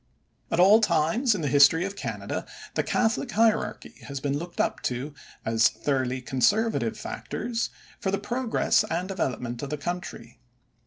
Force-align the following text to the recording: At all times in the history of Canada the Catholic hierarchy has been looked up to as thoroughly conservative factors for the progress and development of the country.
At 0.49 0.59
all 0.59 0.81
times 0.81 1.35
in 1.35 1.41
the 1.41 1.47
history 1.47 1.85
of 1.85 1.95
Canada 1.95 2.47
the 2.73 2.81
Catholic 2.81 3.29
hierarchy 3.33 3.93
has 4.07 4.19
been 4.19 4.35
looked 4.35 4.59
up 4.59 4.81
to 4.81 5.13
as 5.45 5.67
thoroughly 5.69 6.23
conservative 6.23 6.97
factors 6.97 7.69
for 7.99 8.09
the 8.09 8.17
progress 8.17 8.83
and 8.85 9.07
development 9.07 9.61
of 9.61 9.69
the 9.69 9.77
country. 9.77 10.39